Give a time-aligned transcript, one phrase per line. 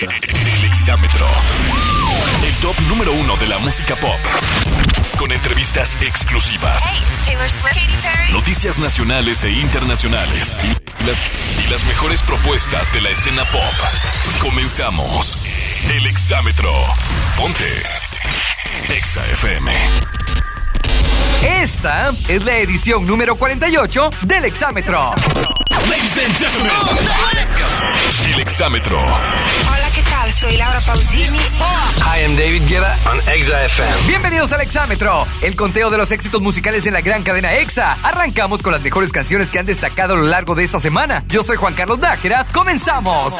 [0.00, 1.26] El Exámetro.
[2.46, 4.18] El top número uno de la música pop.
[5.18, 6.84] Con entrevistas exclusivas.
[8.32, 10.56] Noticias nacionales e internacionales.
[10.64, 11.18] Y las,
[11.66, 13.74] y las mejores propuestas de la escena pop.
[14.40, 15.44] Comenzamos.
[15.90, 16.72] El Exámetro.
[17.36, 17.82] Ponte.
[18.88, 19.72] Exa FM.
[21.42, 25.14] Esta es la edición número 48 del Exámetro.
[25.88, 26.72] Ladies and gentlemen.
[28.34, 28.98] El Exámetro.
[28.98, 30.11] Hola, ¿qué tal?
[30.32, 31.38] Soy Laura Pausini.
[32.00, 33.92] Hi, I'm David Guetta on Exa FM.
[34.06, 37.98] Bienvenidos al Exámetro, el conteo de los éxitos musicales en la gran cadena Exa.
[38.02, 41.22] Arrancamos con las mejores canciones que han destacado a lo largo de esta semana.
[41.28, 42.46] Yo soy Juan Carlos Nájera.
[42.52, 43.38] ¡Comenzamos!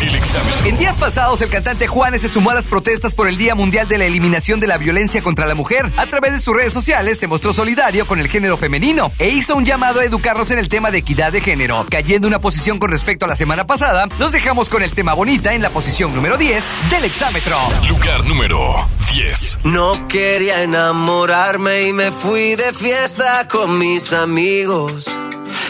[0.00, 0.66] El Exámetro.
[0.66, 3.88] En días pasados, el cantante Juanes se sumó a las protestas por el Día Mundial
[3.88, 5.90] de la Eliminación de la Violencia contra la Mujer.
[5.98, 9.56] A través de sus redes sociales se mostró solidario con el género femenino e hizo
[9.56, 11.84] un llamado a educarnos en el tema de equidad de género.
[11.90, 15.52] Cayendo una posición con respecto a la semana pasada, nos dejamos con el tema bonita
[15.52, 15.79] en la posición
[16.14, 17.56] número 10 del exámetro.
[17.88, 19.60] Lugar número 10.
[19.64, 25.06] No quería enamorarme y me fui de fiesta con mis amigos.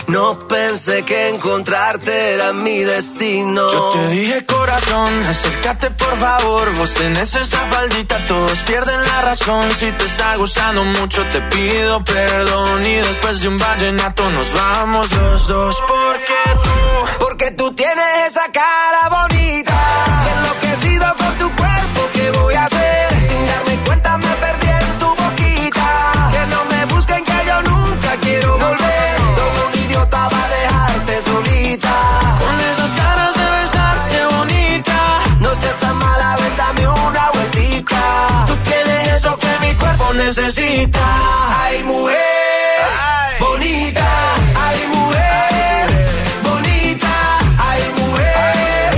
[0.09, 3.71] No pensé que encontrarte era mi destino.
[3.71, 6.75] Yo te dije corazón, acércate por favor.
[6.75, 9.71] Vos tenés esa faldita, todos pierden la razón.
[9.79, 12.85] Si te está gustando mucho, te pido perdón.
[12.85, 15.81] Y después de un vallenato nos vamos los dos.
[15.87, 18.90] Porque tú, Porque tú tienes esa cara
[41.71, 42.19] Ay, mujer.
[43.39, 44.07] Bonita,
[44.57, 45.87] ay mujer,
[46.43, 48.91] bonita, ay mujer,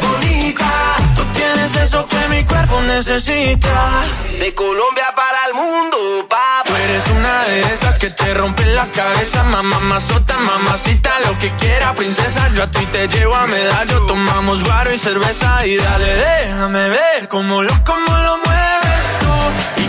[0.00, 0.70] bonita.
[1.16, 4.04] Tú tienes eso que mi cuerpo necesita.
[4.40, 6.62] De Colombia para el mundo, papá.
[6.64, 11.50] Tú eres una de esas que te rompen la cabeza, mamá, mazota, mamacita, lo que
[11.56, 12.48] quiera, princesa.
[12.54, 17.28] Yo a ti te llevo a medallo, tomamos guaro y cerveza y dale, déjame ver
[17.28, 19.83] cómo lo, cómo lo mueves tú.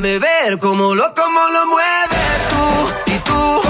[0.00, 3.12] Déjame ver cómo lo, cómo lo mueves tú.
[3.12, 3.67] Y tú,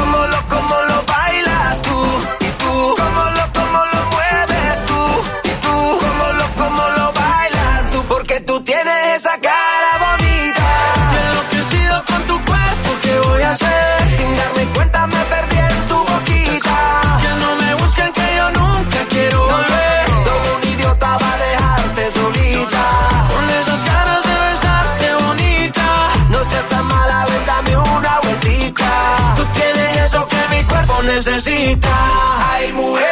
[31.79, 32.51] necesita.
[32.53, 33.07] Ay, mujer.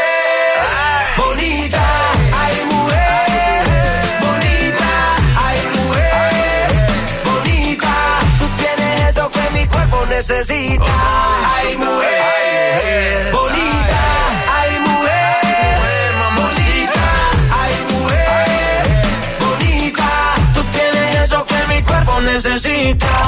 [1.16, 1.84] Bonita.
[2.32, 3.64] Ay, mujer.
[4.20, 5.16] Bonita.
[5.46, 6.68] Ay, mujer.
[7.24, 7.94] Bonita.
[8.38, 10.84] Tú tienes eso que mi cuerpo necesita.
[11.56, 13.32] Ay, mujer.
[13.32, 14.02] Bonita.
[14.58, 16.12] Ay, mujer.
[16.36, 17.06] Bonita.
[17.60, 18.86] Ay, mujer.
[19.40, 20.08] Bonita.
[20.54, 23.25] Tú tienes eso que mi cuerpo necesita.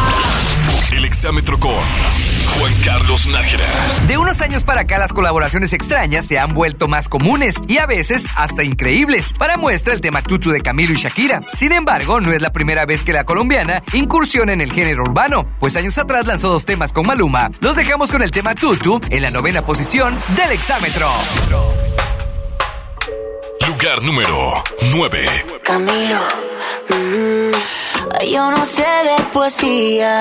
[1.18, 3.64] Exámetro con Juan Carlos Nájera.
[4.06, 7.86] De unos años para acá las colaboraciones extrañas se han vuelto más comunes y a
[7.86, 9.32] veces hasta increíbles.
[9.32, 11.42] Para muestra el tema Tutu de Camilo y Shakira.
[11.52, 15.44] Sin embargo, no es la primera vez que la colombiana incursiona en el género urbano,
[15.58, 17.50] pues años atrás lanzó dos temas con Maluma.
[17.58, 21.10] Los dejamos con el tema Tutu en la novena posición del exámetro.
[23.66, 24.62] Lugar número
[24.94, 25.28] 9.
[25.64, 26.20] Camilo,
[26.90, 30.20] mm, yo no sé de poesía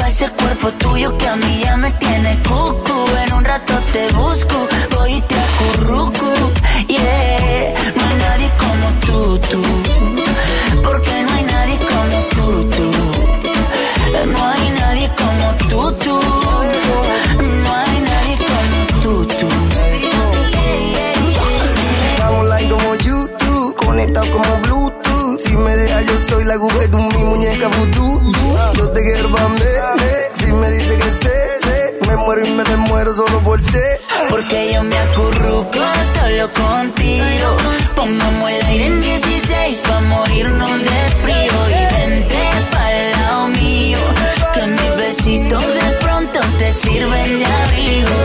[0.11, 3.07] ese cuerpo tuyo que a mí ya me tiene cucu.
[3.25, 6.27] En un rato te busco, voy y te acurruco.
[6.89, 9.61] Yeah, no hay nadie como tú, tú.
[10.83, 12.91] Porque no hay nadie como tú, tú.
[14.33, 16.19] No hay nadie como tú, tú.
[17.63, 19.47] No hay nadie como tú, tú.
[22.11, 25.39] Estamos like como YouTube, conectado como Bluetooth.
[25.39, 27.10] Si me dejas, yo soy la Google de un
[33.01, 33.59] muero solo por.
[34.29, 35.79] Porque yo me acurruco
[36.13, 37.47] solo contigo.
[37.95, 41.53] Pongamos el aire en 16 pa' morirnos de frío.
[41.79, 43.97] Y vente pa'l lado mío,
[44.53, 48.17] que mis besitos de pronto te sirven de abrigo.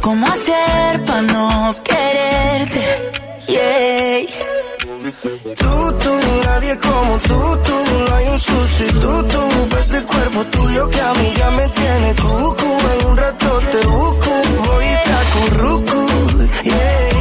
[0.00, 2.84] ¿Cómo hacer para no quererte?
[3.46, 4.26] Yeah.
[5.60, 6.12] Tú, tú,
[6.44, 7.76] nadie como tú, tú,
[8.06, 9.48] no hay un sustituto.
[9.80, 12.55] Ese cuerpo tuyo que a mí ya me tiene tú
[12.92, 14.30] en un rato te busco,
[14.64, 16.06] voy y te acurruco,
[16.64, 17.15] yeah.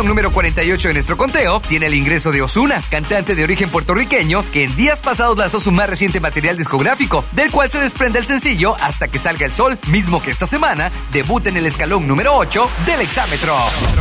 [0.00, 4.44] posición número 48 de nuestro conteo tiene el ingreso de Osuna, cantante de origen puertorriqueño,
[4.50, 8.26] que en días pasados lanzó su más reciente material discográfico, del cual se desprende el
[8.26, 12.34] sencillo Hasta que salga el sol, mismo que esta semana debuta en el escalón número
[12.34, 13.54] 8 del exámetro.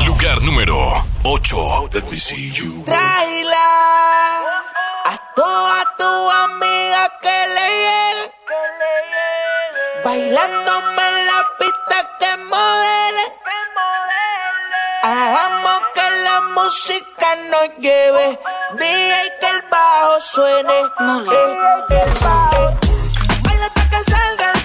[0.05, 1.89] Lugar número 8.
[1.93, 2.83] Let me see you.
[2.85, 3.57] Traila
[5.05, 7.39] a toda tu amiga que.
[10.03, 10.95] Bailando
[16.69, 18.39] música nos lleve,
[18.77, 20.71] dije que el bajo suene.
[20.71, 22.03] Eh, eh, eh, eh.
[22.03, 22.77] el bajo.
[23.41, 24.58] Baila hasta que salga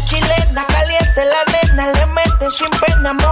[0.00, 3.31] chilena, caliente la nena, le mete sin pena, amor.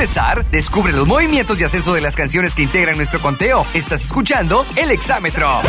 [0.00, 3.66] Regresar, descubre los movimientos y ascenso de las canciones que integran nuestro conteo.
[3.74, 5.60] Estás escuchando el exámetro.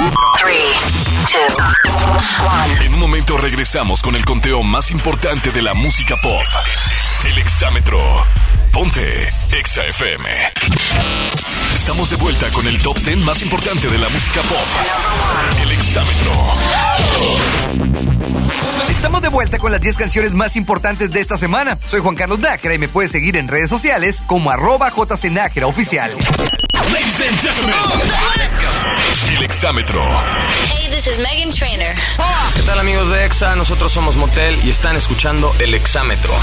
[2.79, 6.41] En un momento regresamos con el conteo más importante de la música pop.
[7.25, 7.99] El exámetro.
[8.71, 10.29] Ponte Exa FM.
[11.75, 15.61] Estamos de vuelta con el top 10 más importante de la música pop.
[15.61, 16.31] El exámetro.
[19.31, 21.77] Vuelta con las 10 canciones más importantes de esta semana.
[21.85, 26.11] Soy Juan Carlos Nájera y me puedes seguir en redes sociales como arroba jcnájera oficial.
[26.91, 27.75] Ladies and gentlemen,
[29.37, 30.01] el exámetro.
[30.01, 31.95] Hey, this is Megan Trainer.
[32.71, 33.57] ¿Qué tal amigos de EXA?
[33.57, 36.33] Nosotros somos Motel y están escuchando el exámetro.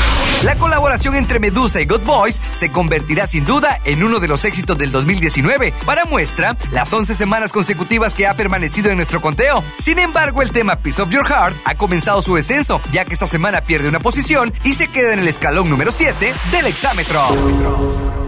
[0.45, 4.45] La colaboración entre Medusa y Good Boys se convertirá sin duda en uno de los
[4.45, 5.73] éxitos del 2019.
[5.87, 9.65] Para muestra, las 11 semanas consecutivas que ha permanecido en nuestro conteo.
[9.79, 13.27] Sin embargo, el tema Piece of Your Heart ha comenzado su descenso, ya que esta
[13.27, 18.28] semana pierde una posición y se queda en el escalón número 7 del exámetro.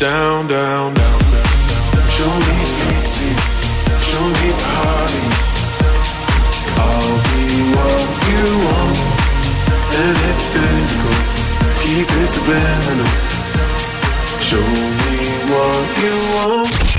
[0.00, 1.20] Down, down, down.
[2.14, 2.58] Show me
[4.00, 5.24] show me party.
[6.78, 8.98] I'll be what you want,
[10.00, 11.16] and it's physical.
[11.82, 13.12] Keep it subliminal.
[14.40, 14.66] Show
[15.02, 15.18] me
[15.50, 16.89] what you want.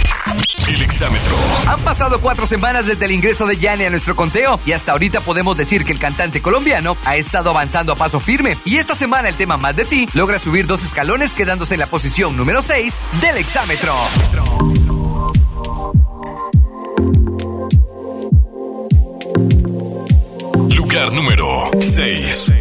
[0.72, 1.36] El exámetro.
[1.68, 5.20] Han pasado cuatro semanas desde el ingreso de Yanni a nuestro conteo y hasta ahorita
[5.20, 8.58] podemos decir que el cantante colombiano ha estado avanzando a paso firme.
[8.64, 11.88] Y esta semana el tema Más de ti logra subir dos escalones quedándose en la
[11.88, 13.94] posición número 6 del exámetro.
[20.70, 22.61] Lugar número 6.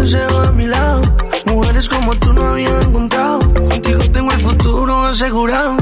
[0.00, 1.00] deseo a mi lado.
[1.46, 3.38] Mujeres como tú no había encontrado.
[3.38, 5.76] Contigo tengo el futuro asegurado.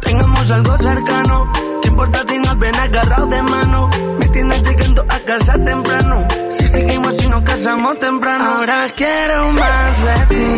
[0.00, 1.52] Tengamos algo cercano.
[1.82, 3.90] ¿Qué importa si nos ven agarrados de mano?
[4.18, 6.26] Me tienes llegando a casa temprano.
[6.50, 8.44] Si seguimos y nos casamos temprano.
[8.44, 10.57] Ahora quiero más de ti.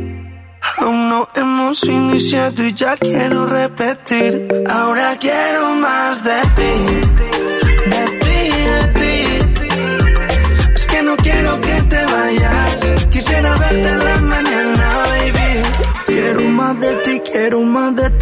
[0.77, 4.47] Aún no hemos iniciado y ya quiero repetir.
[4.69, 6.73] Ahora quiero más de ti,
[7.89, 8.39] de ti,
[8.71, 9.15] de ti.
[10.75, 12.77] Es que no quiero que te vayas.
[13.11, 15.61] Quisiera verte en la mañana, baby.
[16.05, 18.20] Quiero más de ti, quiero más de ti.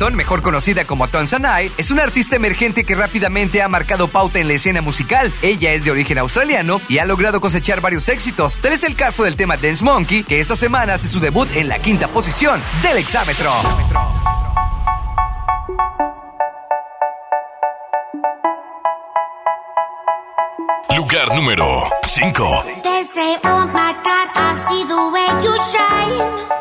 [0.00, 4.48] Watson, mejor conocida como Tanzanai, es una artista emergente que rápidamente ha marcado pauta en
[4.48, 5.30] la escena musical.
[5.42, 8.58] Ella es de origen australiano y ha logrado cosechar varios éxitos.
[8.58, 11.68] Tal es el caso del tema Dance Monkey, que esta semana hace su debut en
[11.68, 13.52] la quinta posición del exámetro.
[20.96, 22.64] Lugar número 5.
[22.82, 26.59] They say, oh my God, I see the way you shine.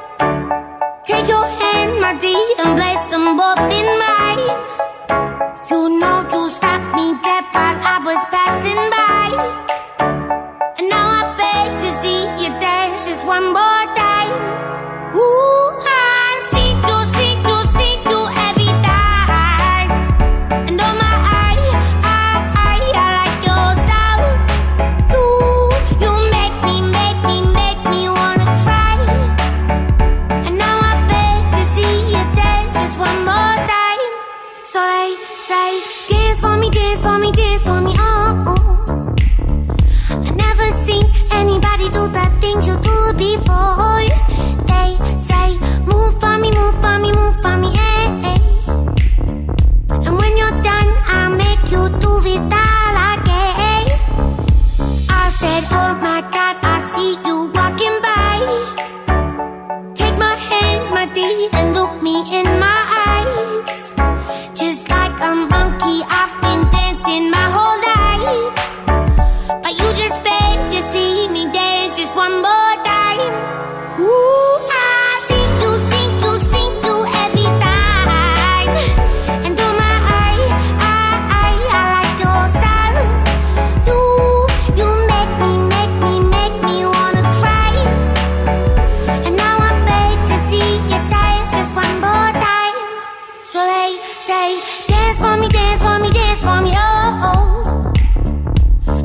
[94.29, 97.27] Say, dance for me, dance for me, dance for me, oh.
[97.29, 97.93] oh.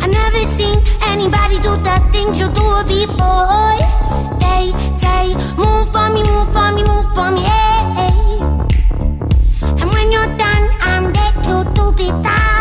[0.02, 0.76] I never seen
[1.12, 3.80] anybody do the things you do before.
[4.42, 4.64] They
[5.02, 5.24] say,
[5.62, 8.02] move for me, move for me, move for me, eh.
[8.04, 8.38] eh.
[9.80, 12.53] And when you're done, I'm back to do it all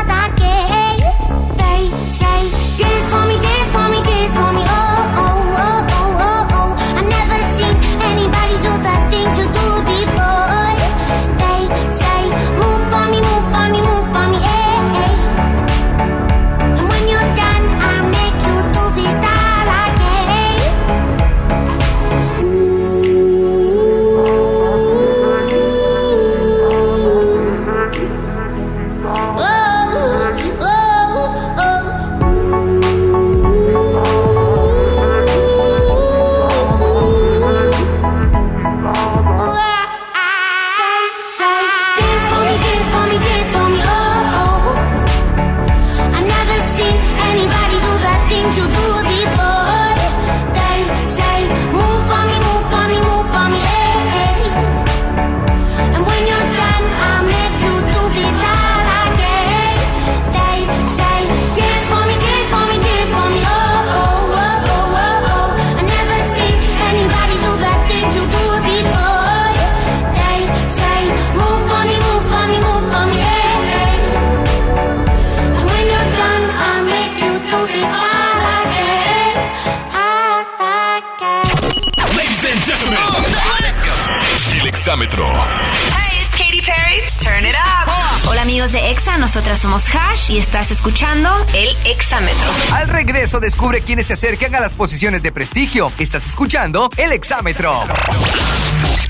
[84.84, 85.24] exámetro.
[85.26, 87.00] Hey, it's Katy Perry.
[87.24, 88.28] Turn it up.
[88.28, 92.52] Hola amigos de EXA, nosotras somos Hash y estás escuchando el Exámetro.
[92.74, 95.90] Al regreso descubre quiénes se acercan a las posiciones de prestigio.
[96.00, 97.82] Estás escuchando el Exámetro.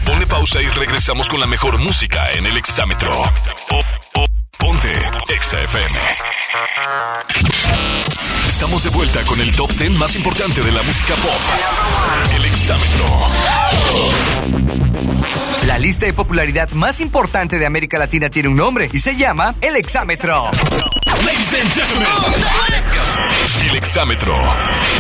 [0.05, 3.11] Ponle pausa y regresamos con la mejor música en el exámetro.
[4.59, 4.93] Ponte
[5.29, 5.99] Exa FM.
[8.47, 11.41] Estamos de vuelta con el top 10 más importante de la música pop.
[12.35, 14.92] El exámetro.
[15.67, 19.55] La lista de popularidad más importante de América Latina tiene un nombre y se llama
[19.61, 20.49] el Exámetro.
[21.21, 22.07] Ladies and gentlemen,
[23.69, 24.33] el exámetro.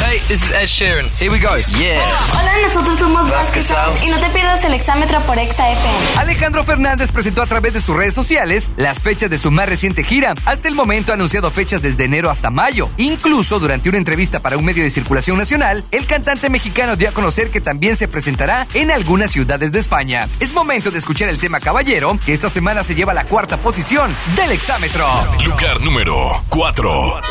[0.05, 1.07] Hey, this is Ed Sheeran.
[1.19, 1.55] Here we go.
[1.79, 1.99] Yeah.
[2.31, 5.97] Hola, nosotros somos Vasquez Sounds y no te pierdas el exámetro por Exa FM.
[6.17, 10.03] Alejandro Fernández presentó a través de sus redes sociales las fechas de su más reciente
[10.03, 10.33] gira.
[10.45, 12.89] Hasta el momento ha anunciado fechas desde enero hasta mayo.
[12.97, 17.13] Incluso durante una entrevista para un medio de circulación nacional, el cantante mexicano dio a
[17.13, 20.27] conocer que también se presentará en algunas ciudades de España.
[20.39, 24.15] Es momento de escuchar el tema Caballero, que esta semana se lleva la cuarta posición
[24.35, 25.07] del exámetro.
[25.43, 27.21] Lugar número 4.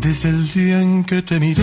[0.00, 1.62] Desde el día en que te miré,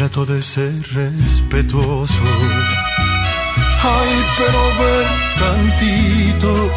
[0.00, 2.24] trato de ser respetuoso.
[3.82, 5.08] Ay, pero ven
[5.38, 6.70] tantito.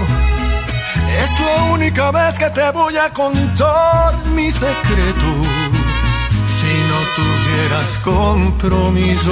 [1.21, 5.29] Es la única vez que te voy a contar mi secreto.
[6.57, 9.31] Si no tuvieras compromiso,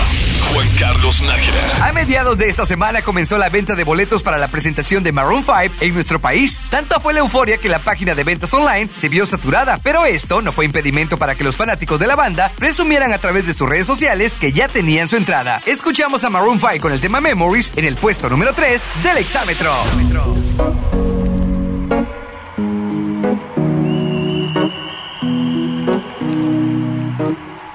[0.53, 1.87] Juan Carlos Nájera.
[1.87, 5.43] A mediados de esta semana comenzó la venta de boletos para la presentación de Maroon
[5.43, 6.63] 5 en nuestro país.
[6.69, 10.41] Tanto fue la euforia que la página de ventas online se vio saturada, pero esto
[10.41, 13.69] no fue impedimento para que los fanáticos de la banda presumieran a través de sus
[13.69, 15.61] redes sociales que ya tenían su entrada.
[15.65, 19.73] Escuchamos a Maroon 5 con el tema Memories en el puesto número 3 del exámetro.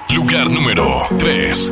[0.09, 1.71] Lugar número 3.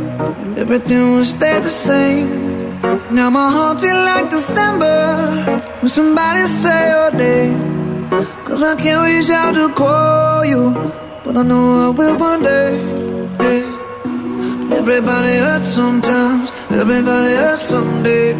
[0.41, 2.29] and everything will stay the same.
[3.11, 4.97] Now my heart feel like December
[5.79, 8.09] when somebody say your name.
[8.45, 10.73] Cause I can't reach out to call you,
[11.23, 12.71] but I know I will one day.
[14.81, 18.33] Everybody hurts sometimes, everybody hurts someday.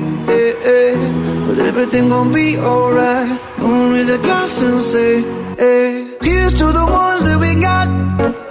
[1.47, 3.39] But everything gon' be alright.
[3.59, 5.21] Gonna raise a glass and say,
[5.57, 6.17] hey.
[6.21, 8.50] Here's to the ones that we got.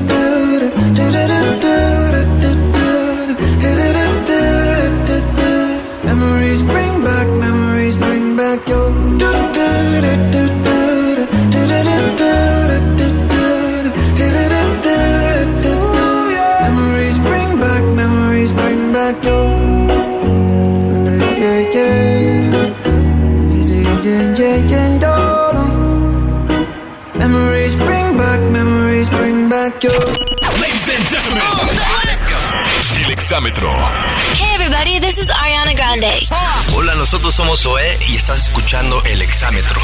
[27.13, 29.93] Memories bring back, memories bring back your.
[30.59, 31.43] Ladies and gentlemen,
[33.05, 33.69] el exámetro.
[34.39, 36.27] Hey everybody, this is Ariana Grande.
[36.73, 39.79] Hola, nosotros somos Zoé y estás escuchando El Exámetro.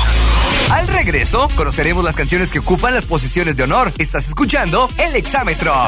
[0.71, 3.93] Al regreso, conoceremos las canciones que ocupan las posiciones de honor.
[3.99, 5.87] Estás escuchando el exámetro.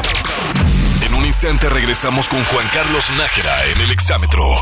[1.04, 4.60] En un instante regresamos con Juan Carlos Nájera en el exámetro.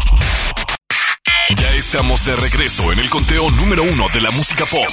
[1.79, 4.89] Estamos de regreso en el conteo número uno de la música pop.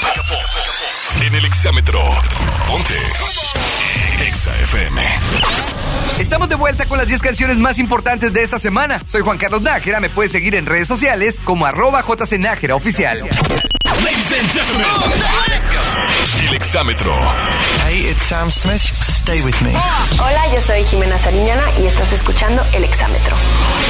[1.19, 1.99] En el exámetro.
[2.67, 2.93] Ponte.
[4.27, 5.01] Exa FM.
[6.19, 9.01] Estamos de vuelta con las 10 canciones más importantes de esta semana.
[9.03, 13.17] Soy Juan Carlos Nájera, me puedes seguir en redes sociales como arroba jcnájera oficial.
[13.17, 14.85] Ladies and gentlemen.
[16.47, 17.13] El exámetro.
[17.87, 19.14] Hey, it's Sam Smith.
[19.25, 19.71] Stay with me.
[20.19, 23.35] Hola, yo soy Jimena Sariñana y estás escuchando El Exámetro.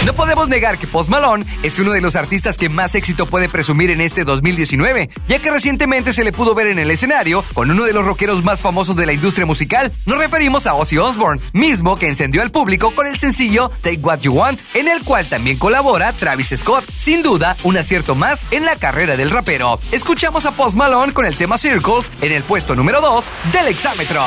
[0.06, 3.50] No podemos negar que Post Malone es uno de los artistas que más éxito puede
[3.50, 7.70] presumir en este 2019, ya que recientemente se le pudo ver en el escenario con
[7.70, 9.92] uno de los rockeros más famosos de la industria musical.
[10.06, 14.20] Nos referimos a Ozzy Osbourne, mismo que encendió al público con el sencillo Take What
[14.20, 16.86] You Want, en el cual también colabora Travis Scott.
[16.96, 19.80] Sin duda, un acierto más en la carrera del rapero.
[19.92, 24.24] Escuchamos a Post Malone con el tema Circles en el puesto número 2 del exámetro.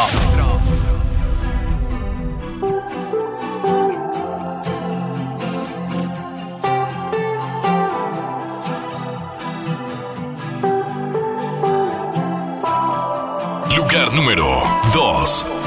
[14.19, 15.58] Número 2.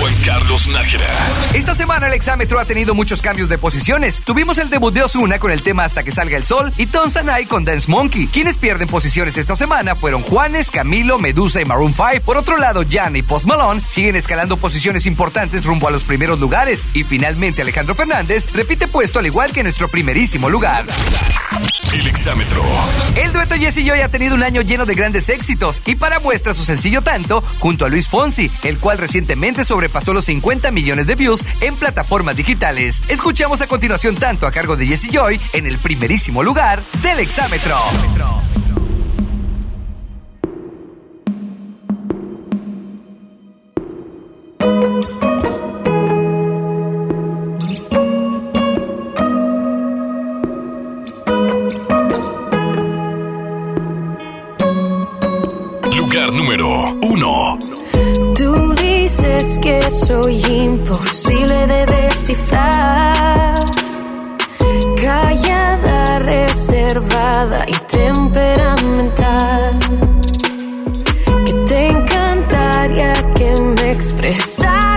[0.00, 1.08] Juan Carlos Nájera.
[1.54, 4.20] Esta semana el exámetro ha tenido muchos cambios de posiciones.
[4.20, 7.08] Tuvimos el debut de Osuna con el tema Hasta que salga el sol y Tom
[7.08, 8.26] Sanai con Dance Monkey.
[8.26, 12.24] Quienes pierden posiciones esta semana fueron Juanes, Camilo, Medusa y Maroon 5.
[12.24, 16.38] Por otro lado, Jan y Post Malone siguen escalando posiciones importantes rumbo a los primeros
[16.40, 16.86] lugares.
[16.92, 20.84] Y finalmente Alejandro Fernández repite puesto al igual que nuestro primerísimo lugar.
[21.94, 22.62] El exámetro.
[23.14, 26.52] El dueto Jesse Joy ha tenido un año lleno de grandes éxitos y para muestra
[26.52, 31.06] su sencillo tanto junto a Luis Fonsi, el cual recién recientemente sobrepasó los 50 millones
[31.06, 33.02] de views en plataformas digitales.
[33.08, 37.76] Escuchamos a continuación tanto a cargo de Jesse Joy en el primerísimo lugar del exámetro.
[59.06, 63.54] dices que soy imposible de descifrar.
[65.00, 69.78] Callada, reservada y temperamental.
[71.46, 74.95] Que te encantaría que me expresara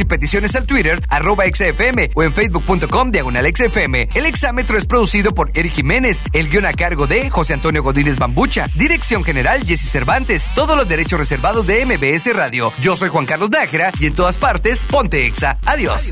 [0.00, 4.08] y peticiones al Twitter, arroba XFM o en facebook.com diagonal XFM.
[4.14, 8.18] El exámetro es producido por Eric Jiménez, el guion a cargo de José Antonio Godínez
[8.18, 12.72] Bambucha, dirección general Jesse Cervantes, todos los derechos reservados de MBS Radio.
[12.80, 15.58] Yo soy Juan Carlos Nájera y en todas partes, ponte Exa.
[15.66, 16.10] Adiós.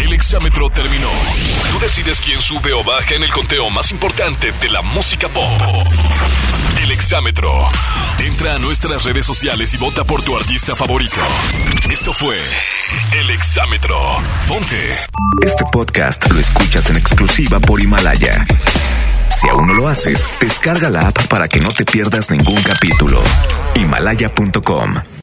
[0.00, 1.08] El exámetro terminó.
[1.74, 5.60] Tú decides quién sube o baja en el conteo más importante de la música pop.
[6.80, 7.50] El exámetro.
[8.20, 11.16] Entra a nuestras redes sociales y vota por tu artista favorito.
[11.90, 12.38] Esto fue
[13.12, 13.98] El exámetro.
[14.46, 14.96] Ponte.
[15.44, 18.46] Este podcast lo escuchas en exclusiva por Himalaya.
[19.28, 23.20] Si aún no lo haces, descarga la app para que no te pierdas ningún capítulo.
[23.74, 25.14] Himalaya.com